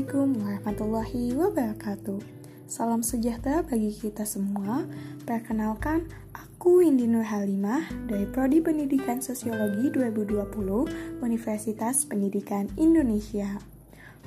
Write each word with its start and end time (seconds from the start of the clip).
Assalamualaikum 0.00 0.40
warahmatullahi 0.40 1.24
wabarakatuh. 1.36 2.20
Salam 2.64 3.04
sejahtera 3.04 3.60
bagi 3.60 3.92
kita 3.92 4.24
semua. 4.24 4.88
Perkenalkan, 5.28 6.08
aku 6.32 6.80
Indi 6.80 7.04
Nur 7.04 7.20
Halimah 7.20 7.84
dari 8.08 8.24
Prodi 8.24 8.64
Pendidikan 8.64 9.20
Sosiologi 9.20 9.92
2020 9.92 11.20
Universitas 11.20 12.08
Pendidikan 12.08 12.72
Indonesia. 12.80 13.60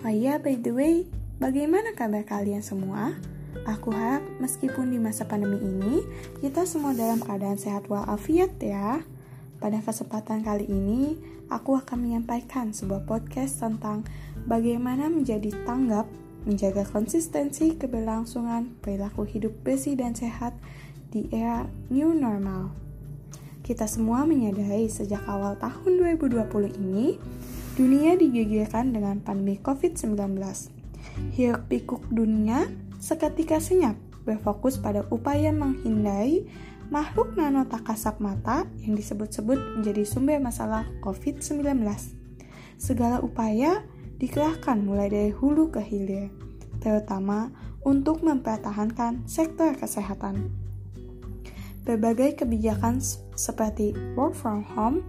Oh 0.05 0.13
iya, 0.13 0.38
by 0.38 0.61
the 0.61 0.70
way, 0.70 1.09
bagaimana 1.41 1.97
kabar 1.97 2.21
kalian 2.21 2.61
semua? 2.61 3.17
Aku 3.65 3.89
harap 3.97 4.21
meskipun 4.37 4.93
di 4.93 5.01
masa 5.01 5.25
pandemi 5.25 5.57
ini, 5.57 6.05
kita 6.37 6.70
semua 6.70 6.93
dalam 6.93 7.17
keadaan 7.17 7.57
sehat 7.57 7.90
walafiat 7.90 8.62
ya. 8.62 9.01
Pada 9.63 9.80
kesempatan 9.80 10.44
kali 10.44 10.67
ini, 10.67 11.16
aku 11.48 11.80
akan 11.80 12.04
menyampaikan 12.04 12.76
sebuah 12.76 13.08
podcast 13.08 13.63
tentang 13.63 14.04
bagaimana 14.44 15.08
menjadi 15.08 15.55
tanggap, 15.63 16.04
menjaga 16.44 16.84
konsistensi 16.84 17.71
keberlangsungan 17.80 18.76
perilaku 18.84 19.23
hidup 19.23 19.55
bersih 19.63 19.95
dan 19.95 20.20
sehat 20.20 20.52
di 21.16 21.31
era 21.31 21.63
new 21.88 22.12
normal. 22.12 22.76
Kita 23.63 23.88
semua 23.88 24.27
menyadari 24.27 24.91
sejak 24.91 25.23
awal 25.31 25.55
tahun 25.55 26.20
2020 26.20 26.84
ini, 26.84 27.16
dunia 27.80 28.20
digegerkan 28.20 28.91
dengan 28.91 29.23
pandemi 29.23 29.63
COVID-19. 29.63 30.43
Hiruk 31.40 31.63
pikuk 31.71 32.04
dunia 32.12 32.68
seketika 32.99 33.63
senyap 33.63 33.95
berfokus 34.27 34.76
pada 34.76 35.07
upaya 35.07 35.55
menghindari 35.55 36.52
makhluk 36.93 37.33
nano 37.33 37.65
tak 37.65 37.90
kasat 37.90 38.21
mata 38.21 38.70
yang 38.85 38.93
disebut-sebut 38.93 39.81
menjadi 39.81 40.05
sumber 40.05 40.37
masalah 40.37 40.85
COVID-19. 41.01 41.81
Segala 42.77 43.18
upaya 43.18 43.81
dikerahkan 44.21 44.77
mulai 44.85 45.09
dari 45.09 45.31
hulu 45.34 45.73
ke 45.73 45.81
hilir, 45.81 46.29
terutama 46.77 47.49
untuk 47.81 48.21
mempertahankan 48.21 49.26
sektor 49.26 49.73
kesehatan. 49.73 50.53
Berbagai 51.81 52.45
kebijakan 52.45 53.01
seperti 53.34 53.98
work 54.13 54.37
from 54.37 54.62
home, 54.62 55.01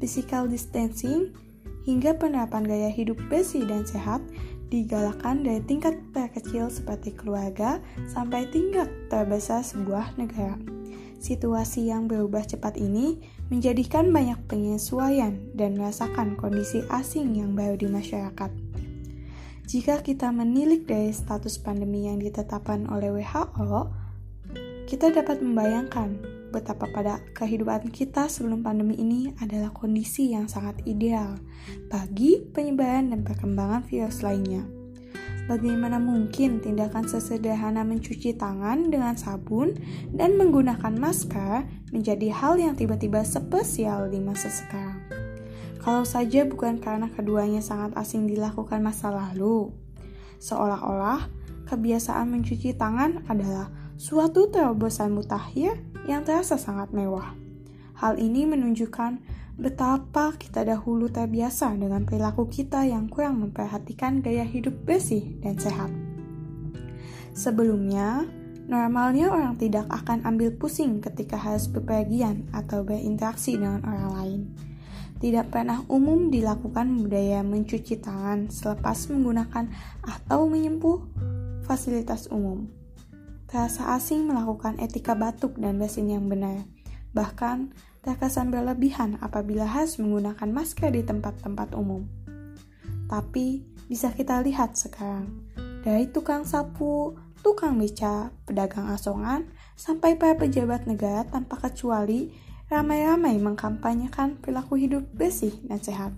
physical 0.00 0.48
distancing, 0.48 1.36
hingga 1.84 2.16
penerapan 2.16 2.64
gaya 2.64 2.88
hidup 2.88 3.20
bersih 3.28 3.68
dan 3.68 3.84
sehat 3.84 4.24
digalakkan 4.72 5.44
dari 5.44 5.60
tingkat 5.68 6.00
terkecil 6.16 6.72
seperti 6.72 7.12
keluarga 7.12 7.78
sampai 8.10 8.48
tingkat 8.48 8.88
terbesar 9.12 9.62
sebuah 9.62 10.16
negara. 10.18 10.75
Situasi 11.16 11.88
yang 11.88 12.06
berubah 12.06 12.44
cepat 12.44 12.76
ini 12.76 13.18
menjadikan 13.48 14.12
banyak 14.12 14.38
penyesuaian 14.46 15.40
dan 15.56 15.74
merasakan 15.74 16.36
kondisi 16.36 16.84
asing 16.92 17.34
yang 17.34 17.56
baru 17.56 17.80
di 17.80 17.88
masyarakat. 17.88 18.50
Jika 19.66 19.98
kita 20.06 20.30
menilik 20.30 20.86
dari 20.86 21.10
status 21.10 21.58
pandemi 21.58 22.06
yang 22.06 22.22
ditetapkan 22.22 22.86
oleh 22.86 23.10
WHO, 23.10 23.90
kita 24.86 25.10
dapat 25.10 25.42
membayangkan 25.42 26.22
betapa 26.54 26.86
pada 26.94 27.18
kehidupan 27.34 27.90
kita 27.90 28.30
sebelum 28.30 28.62
pandemi 28.62 28.94
ini 28.94 29.34
adalah 29.42 29.74
kondisi 29.74 30.30
yang 30.30 30.46
sangat 30.46 30.78
ideal 30.86 31.42
bagi 31.90 32.38
penyebaran 32.54 33.10
dan 33.10 33.26
perkembangan 33.26 33.82
virus 33.82 34.22
lainnya. 34.22 34.75
Bagaimana 35.46 36.02
mungkin 36.02 36.58
tindakan 36.58 37.06
sesederhana 37.06 37.86
mencuci 37.86 38.34
tangan 38.34 38.90
dengan 38.90 39.14
sabun 39.14 39.78
dan 40.10 40.34
menggunakan 40.34 40.90
masker 40.98 41.62
menjadi 41.94 42.34
hal 42.34 42.58
yang 42.58 42.74
tiba-tiba 42.74 43.22
spesial 43.22 44.10
di 44.10 44.18
masa 44.18 44.50
sekarang? 44.50 44.98
Kalau 45.78 46.02
saja 46.02 46.42
bukan 46.42 46.82
karena 46.82 47.06
keduanya 47.14 47.62
sangat 47.62 47.94
asing 47.94 48.26
dilakukan 48.26 48.82
masa 48.82 49.14
lalu, 49.14 49.70
seolah-olah 50.42 51.30
kebiasaan 51.70 52.26
mencuci 52.26 52.74
tangan 52.74 53.22
adalah 53.30 53.70
suatu 53.94 54.50
terobosan 54.50 55.14
mutakhir 55.14 55.78
yang 56.10 56.26
terasa 56.26 56.58
sangat 56.58 56.90
mewah. 56.90 57.38
Hal 58.02 58.18
ini 58.18 58.50
menunjukkan 58.50 59.35
betapa 59.56 60.36
kita 60.36 60.68
dahulu 60.68 61.08
terbiasa 61.08 61.72
dengan 61.80 62.04
perilaku 62.04 62.44
kita 62.44 62.84
yang 62.84 63.08
kurang 63.08 63.40
memperhatikan 63.40 64.20
gaya 64.20 64.44
hidup 64.44 64.84
bersih 64.84 65.40
dan 65.40 65.56
sehat. 65.56 65.88
Sebelumnya, 67.32 68.28
normalnya 68.68 69.32
orang 69.32 69.56
tidak 69.56 69.88
akan 69.88 70.24
ambil 70.28 70.52
pusing 70.56 71.00
ketika 71.00 71.40
harus 71.40 71.68
bepergian 71.72 72.48
atau 72.52 72.84
berinteraksi 72.84 73.56
dengan 73.56 73.80
orang 73.88 74.10
lain. 74.12 74.42
Tidak 75.16 75.48
pernah 75.48 75.80
umum 75.88 76.28
dilakukan 76.28 77.00
budaya 77.00 77.40
mencuci 77.40 77.96
tangan 78.04 78.52
selepas 78.52 79.08
menggunakan 79.08 79.72
atau 80.04 80.44
menyempuh 80.44 81.00
fasilitas 81.64 82.28
umum. 82.28 82.68
Terasa 83.48 83.96
asing 83.96 84.28
melakukan 84.28 84.76
etika 84.76 85.16
batuk 85.16 85.56
dan 85.56 85.80
bersin 85.80 86.12
yang 86.12 86.28
benar. 86.28 86.68
Bahkan, 87.16 87.72
terkesan 88.06 88.54
berlebihan 88.54 89.18
apabila 89.18 89.66
harus 89.66 89.98
menggunakan 89.98 90.46
masker 90.54 90.94
di 90.94 91.02
tempat-tempat 91.02 91.74
umum. 91.74 92.06
Tapi 93.10 93.66
bisa 93.90 94.14
kita 94.14 94.38
lihat 94.46 94.78
sekarang, 94.78 95.50
dari 95.82 96.06
tukang 96.06 96.46
sapu, 96.46 97.18
tukang 97.42 97.74
beca, 97.82 98.30
pedagang 98.46 98.86
asongan, 98.94 99.50
sampai 99.74 100.14
para 100.14 100.38
pejabat 100.38 100.86
negara 100.86 101.26
tanpa 101.26 101.58
kecuali 101.58 102.30
ramai-ramai 102.70 103.38
mengkampanyekan 103.38 104.38
perilaku 104.42 104.78
hidup 104.78 105.06
bersih 105.14 105.54
dan 105.66 105.78
sehat. 105.82 106.14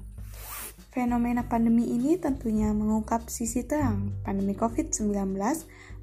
Fenomena 0.88 1.44
pandemi 1.44 1.92
ini 1.92 2.16
tentunya 2.16 2.72
mengungkap 2.72 3.28
sisi 3.28 3.64
terang 3.64 4.12
pandemi 4.24 4.56
COVID-19 4.56 5.36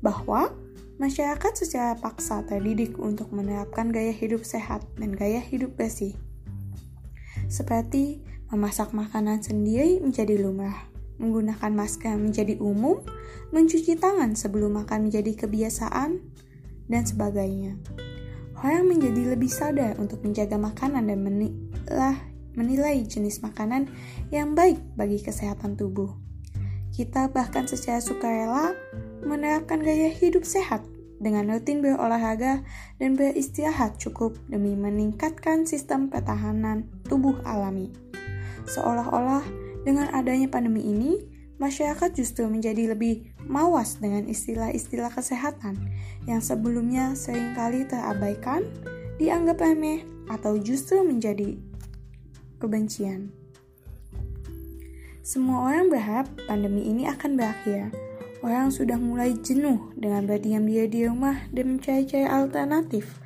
bahwa 0.05 0.53
masyarakat 0.95 1.53
secara 1.55 1.99
paksa 1.99 2.43
terdidik 2.47 2.95
untuk 2.99 3.31
menerapkan 3.35 3.91
gaya 3.91 4.15
hidup 4.15 4.47
sehat 4.47 4.83
dan 4.95 5.11
gaya 5.11 5.43
hidup 5.43 5.75
bersih. 5.75 6.15
Seperti 7.51 8.23
memasak 8.49 8.95
makanan 8.95 9.43
sendiri 9.43 9.99
menjadi 9.99 10.39
lumrah, 10.39 10.87
menggunakan 11.19 11.71
masker 11.75 12.15
menjadi 12.15 12.57
umum, 12.63 13.03
mencuci 13.51 13.99
tangan 13.99 14.33
sebelum 14.33 14.79
makan 14.81 15.11
menjadi 15.11 15.45
kebiasaan, 15.45 16.19
dan 16.85 17.03
sebagainya. 17.05 17.77
Orang 18.61 18.89
menjadi 18.89 19.35
lebih 19.35 19.49
sadar 19.49 19.97
untuk 19.99 20.21
menjaga 20.21 20.55
makanan 20.57 21.09
dan 21.09 21.19
menilai 22.55 22.97
jenis 23.03 23.43
makanan 23.43 23.89
yang 24.31 24.55
baik 24.55 24.79
bagi 24.95 25.19
kesehatan 25.19 25.75
tubuh. 25.75 26.13
Kita 26.95 27.27
bahkan 27.27 27.67
secara 27.67 27.99
sukarela 27.99 28.71
menerapkan 29.19 29.83
gaya 29.83 30.07
hidup 30.07 30.47
sehat 30.47 30.79
dengan 31.19 31.51
rutin 31.51 31.83
berolahraga 31.83 32.63
dan 33.03 33.19
beristirahat 33.19 33.99
cukup 33.99 34.39
demi 34.47 34.79
meningkatkan 34.79 35.67
sistem 35.67 36.07
pertahanan 36.07 36.87
tubuh 37.03 37.35
alami. 37.43 37.91
Seolah-olah 38.71 39.43
dengan 39.83 40.07
adanya 40.15 40.47
pandemi 40.47 40.87
ini, 40.87 41.19
masyarakat 41.59 42.15
justru 42.15 42.47
menjadi 42.47 42.95
lebih 42.95 43.27
mawas 43.43 43.99
dengan 43.99 44.23
istilah-istilah 44.31 45.11
kesehatan 45.11 45.75
yang 46.31 46.39
sebelumnya 46.39 47.11
sering 47.11 47.51
kali 47.59 47.83
terabaikan, 47.83 48.63
dianggap 49.19 49.59
remeh, 49.59 50.07
atau 50.31 50.55
justru 50.57 51.03
menjadi 51.03 51.59
kebencian. 52.57 53.44
Semua 55.25 55.73
orang 55.73 55.89
berharap 55.89 56.29
pandemi 56.45 56.85
ini 56.85 57.09
akan 57.09 57.33
berakhir. 57.33 57.89
Orang 58.45 58.69
sudah 58.69 59.01
mulai 59.01 59.33
jenuh 59.33 59.89
dengan 59.97 60.29
berdiam 60.29 60.61
diri 60.69 60.85
di 60.85 61.01
rumah 61.01 61.49
dan 61.49 61.65
mencari-cari 61.73 62.29
alternatif 62.29 63.17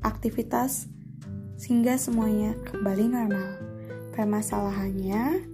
aktivitas 0.00 0.88
sehingga 1.60 2.00
semuanya 2.00 2.56
kembali 2.72 3.04
normal. 3.04 3.60
Permasalahannya 4.16 5.44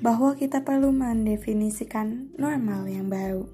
bahwa 0.00 0.32
kita 0.32 0.64
perlu 0.64 0.96
mendefinisikan 0.96 2.32
normal 2.40 2.88
yang 2.88 3.12
baru. 3.12 3.44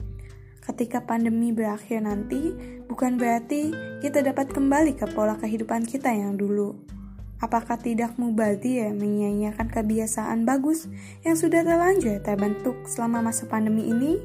Ketika 0.62 1.02
pandemi 1.02 1.50
berakhir 1.50 2.06
nanti, 2.06 2.54
bukan 2.86 3.18
berarti 3.18 3.74
kita 3.98 4.22
dapat 4.22 4.54
kembali 4.54 4.94
ke 4.94 5.10
pola 5.10 5.34
kehidupan 5.42 5.82
kita 5.90 6.14
yang 6.14 6.38
dulu 6.38 6.99
Apakah 7.40 7.80
tidak 7.80 8.20
mubazir 8.20 8.92
menyanyiakan 8.92 9.72
kebiasaan 9.72 10.44
bagus 10.44 10.92
yang 11.24 11.40
sudah 11.40 11.64
terlanjur 11.64 12.20
terbentuk 12.20 12.84
selama 12.84 13.32
masa 13.32 13.48
pandemi 13.48 13.88
ini? 13.88 14.20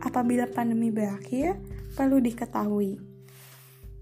Apabila 0.00 0.48
pandemi 0.48 0.88
berakhir, 0.88 1.60
perlu 1.92 2.24
diketahui 2.24 2.96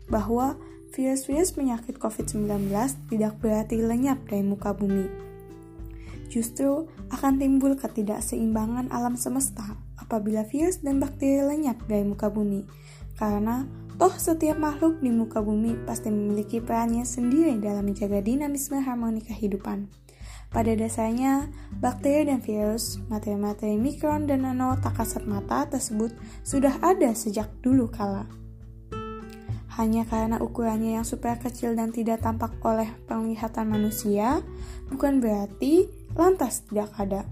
bahwa 0.07 0.55
virus-virus 0.95 1.55
penyakit 1.55 1.99
COVID-19 1.99 2.71
tidak 3.11 3.35
berarti 3.43 3.83
lenyap 3.83 4.23
dari 4.27 4.47
muka 4.47 4.75
bumi. 4.75 5.07
Justru 6.31 6.87
akan 7.11 7.43
timbul 7.43 7.75
ketidakseimbangan 7.75 8.95
alam 8.95 9.19
semesta 9.19 9.75
apabila 9.99 10.47
virus 10.47 10.83
dan 10.83 11.03
bakteri 11.03 11.43
lenyap 11.43 11.83
dari 11.91 12.07
muka 12.07 12.31
bumi, 12.31 12.63
karena 13.19 13.67
Toh 14.01 14.17
setiap 14.17 14.57
makhluk 14.57 15.05
di 15.05 15.13
muka 15.13 15.45
bumi 15.45 15.77
pasti 15.85 16.09
memiliki 16.09 16.57
perannya 16.57 17.05
sendiri 17.05 17.61
dalam 17.61 17.85
menjaga 17.85 18.25
dinamisme 18.25 18.81
harmoni 18.81 19.21
kehidupan. 19.21 19.93
Pada 20.49 20.73
dasarnya, 20.73 21.53
bakteri 21.85 22.33
dan 22.33 22.41
virus, 22.41 22.97
materi-materi 23.13 23.77
mikron 23.77 24.25
dan 24.25 24.49
nano 24.49 24.73
tak 24.81 24.97
kasat 24.97 25.29
mata 25.29 25.69
tersebut 25.69 26.17
sudah 26.41 26.81
ada 26.81 27.13
sejak 27.13 27.53
dulu 27.61 27.93
kala. 27.93 28.25
Hanya 29.77 30.09
karena 30.09 30.41
ukurannya 30.41 30.97
yang 30.97 31.05
super 31.05 31.37
kecil 31.37 31.77
dan 31.77 31.93
tidak 31.93 32.25
tampak 32.25 32.57
oleh 32.65 32.89
penglihatan 33.05 33.69
manusia, 33.69 34.41
bukan 34.89 35.21
berarti 35.21 35.93
lantas 36.17 36.65
tidak 36.73 36.89
ada. 36.97 37.29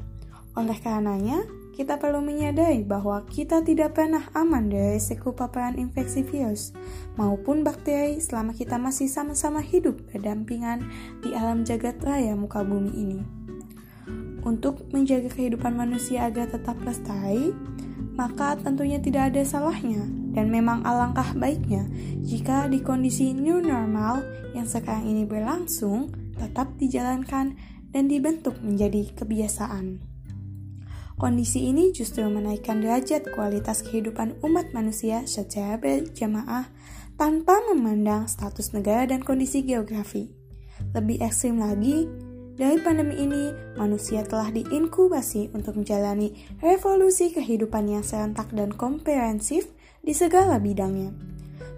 Oleh 0.53 0.77
karenanya, 0.77 1.41
kita 1.79 1.95
perlu 1.95 2.19
menyadari 2.19 2.83
bahwa 2.83 3.23
kita 3.31 3.63
tidak 3.63 3.95
pernah 3.95 4.27
aman 4.35 4.67
dari 4.67 4.99
risiko 4.99 5.31
paparan 5.31 5.79
infeksi 5.79 6.27
virus 6.27 6.75
maupun 7.15 7.63
bakteri 7.63 8.19
selama 8.19 8.51
kita 8.51 8.83
masih 8.83 9.07
sama-sama 9.07 9.63
hidup 9.63 9.95
berdampingan 10.11 10.83
di 11.23 11.31
alam 11.39 11.63
jagat 11.63 12.03
raya 12.03 12.35
muka 12.35 12.67
bumi 12.67 12.91
ini. 12.99 13.21
Untuk 14.43 14.91
menjaga 14.91 15.31
kehidupan 15.31 15.79
manusia 15.79 16.27
agar 16.27 16.51
tetap 16.51 16.75
lestari, 16.83 17.55
maka 18.19 18.59
tentunya 18.59 18.99
tidak 18.99 19.31
ada 19.31 19.47
salahnya 19.47 20.03
dan 20.35 20.51
memang 20.51 20.83
alangkah 20.83 21.31
baiknya 21.39 21.87
jika 22.27 22.67
di 22.67 22.83
kondisi 22.83 23.31
new 23.31 23.63
normal 23.63 24.27
yang 24.51 24.67
sekarang 24.67 25.07
ini 25.07 25.23
berlangsung 25.23 26.11
tetap 26.35 26.75
dijalankan 26.75 27.55
dan 27.95 28.11
dibentuk 28.11 28.59
menjadi 28.67 29.15
kebiasaan. 29.15 30.08
Kondisi 31.19 31.67
ini 31.67 31.91
justru 31.91 32.23
menaikkan 32.31 32.79
derajat 32.79 33.27
kualitas 33.35 33.83
kehidupan 33.83 34.39
umat 34.47 34.71
manusia 34.71 35.27
secara 35.27 35.75
berjamaah 35.75 36.71
tanpa 37.19 37.59
memandang 37.67 38.31
status 38.31 38.71
negara 38.71 39.03
dan 39.11 39.27
kondisi 39.27 39.67
geografi. 39.67 40.31
Lebih 40.95 41.19
ekstrim 41.19 41.59
lagi, 41.59 42.07
dari 42.55 42.79
pandemi 42.79 43.19
ini, 43.19 43.51
manusia 43.75 44.23
telah 44.23 44.55
diinkubasi 44.55 45.51
untuk 45.59 45.75
menjalani 45.75 46.39
revolusi 46.63 47.35
kehidupan 47.35 47.91
yang 47.91 48.07
serentak 48.07 48.55
dan 48.55 48.71
komprehensif 48.71 49.75
di 50.07 50.15
segala 50.15 50.63
bidangnya. 50.63 51.11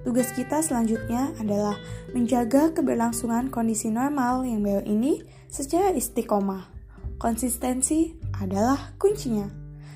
Tugas 0.05 0.37
kita 0.37 0.61
selanjutnya 0.61 1.33
adalah 1.41 1.81
menjaga 2.13 2.77
keberlangsungan 2.77 3.49
kondisi 3.49 3.89
normal 3.89 4.45
yang 4.45 4.61
baru 4.61 4.85
ini 4.85 5.25
secara 5.49 5.97
istiqomah. 5.97 6.69
Konsistensi 7.21 8.20
adalah 8.41 8.97
kuncinya, 8.97 9.47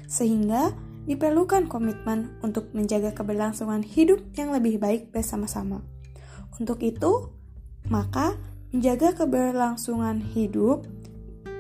sehingga 0.07 0.77
diperlukan 1.05 1.69
komitmen 1.69 2.37
untuk 2.41 2.73
menjaga 2.77 3.13
keberlangsungan 3.13 3.85
hidup 3.85 4.21
yang 4.37 4.53
lebih 4.53 4.81
baik 4.81 5.13
bersama-sama. 5.13 5.85
Untuk 6.57 6.81
itu, 6.81 7.35
maka 7.89 8.37
menjaga 8.73 9.13
keberlangsungan 9.13 10.23
hidup 10.33 10.87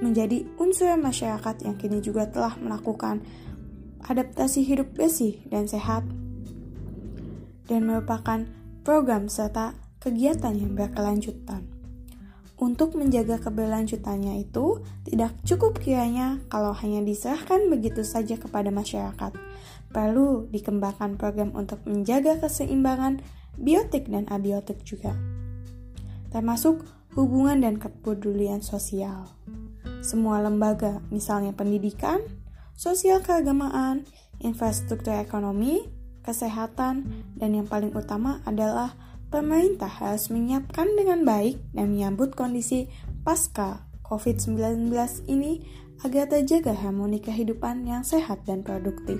menjadi 0.00 0.44
unsur 0.60 0.92
masyarakat 0.96 1.64
yang 1.64 1.76
kini 1.76 2.00
juga 2.04 2.28
telah 2.28 2.56
melakukan 2.60 3.24
adaptasi 4.04 4.64
hidup 4.64 4.92
bersih 4.92 5.40
dan 5.48 5.64
sehat 5.64 6.04
dan 7.64 7.80
merupakan 7.88 8.44
program 8.84 9.32
serta 9.32 9.72
kegiatan 10.00 10.52
yang 10.52 10.76
berkelanjutan. 10.76 11.73
Untuk 12.64 12.96
menjaga 12.96 13.36
keberlanjutannya 13.44 14.40
itu 14.40 14.80
tidak 15.04 15.36
cukup 15.44 15.76
kiranya 15.84 16.40
kalau 16.48 16.72
hanya 16.72 17.04
diserahkan 17.04 17.68
begitu 17.68 18.00
saja 18.00 18.40
kepada 18.40 18.72
masyarakat. 18.72 19.36
Perlu 19.92 20.48
dikembangkan 20.48 21.20
program 21.20 21.52
untuk 21.52 21.84
menjaga 21.84 22.40
keseimbangan 22.40 23.20
biotik 23.60 24.08
dan 24.08 24.24
abiotik 24.32 24.80
juga. 24.80 25.12
Termasuk 26.32 26.80
hubungan 27.12 27.60
dan 27.60 27.76
kepedulian 27.76 28.64
sosial. 28.64 29.28
Semua 30.00 30.40
lembaga, 30.40 31.04
misalnya 31.12 31.52
pendidikan, 31.52 32.24
sosial 32.80 33.20
keagamaan, 33.20 34.08
infrastruktur 34.40 35.12
ekonomi, 35.20 35.84
kesehatan, 36.24 37.12
dan 37.36 37.50
yang 37.52 37.68
paling 37.68 37.92
utama 37.92 38.40
adalah 38.48 38.96
pemerintah 39.34 39.90
harus 39.90 40.30
menyiapkan 40.30 40.94
dengan 40.94 41.26
baik 41.26 41.58
dan 41.74 41.90
menyambut 41.90 42.38
kondisi 42.38 42.86
pasca 43.26 43.82
COVID-19 44.06 44.94
ini 45.26 45.58
agar 46.06 46.30
terjaga 46.30 46.70
harmoni 46.70 47.18
kehidupan 47.18 47.82
yang 47.82 48.06
sehat 48.06 48.46
dan 48.46 48.62
produktif. 48.62 49.18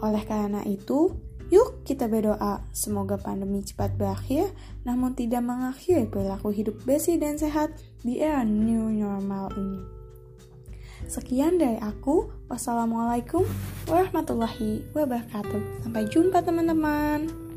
Oleh 0.00 0.24
karena 0.24 0.64
itu, 0.64 1.12
yuk 1.52 1.84
kita 1.84 2.08
berdoa 2.08 2.64
semoga 2.72 3.20
pandemi 3.20 3.60
cepat 3.60 4.00
berakhir 4.00 4.48
namun 4.88 5.12
tidak 5.12 5.44
mengakhiri 5.44 6.08
perilaku 6.08 6.48
hidup 6.48 6.80
bersih 6.88 7.20
dan 7.20 7.36
sehat 7.36 7.76
di 8.00 8.24
era 8.24 8.48
new 8.48 8.88
normal 8.88 9.52
ini. 9.60 9.80
Sekian 11.04 11.60
dari 11.60 11.76
aku. 11.84 12.32
Wassalamualaikum 12.48 13.44
warahmatullahi 13.92 14.88
wabarakatuh. 14.96 15.84
Sampai 15.84 16.08
jumpa 16.08 16.40
teman-teman. 16.40 17.47